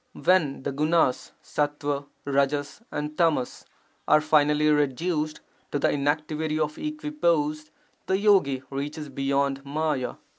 [0.13, 3.65] [When the gunas— sattva, rajas, and tamas—
[4.07, 7.69] are finally reduced to the inactivity of equipoise,
[8.07, 10.17] the yogi reaches beyond may a.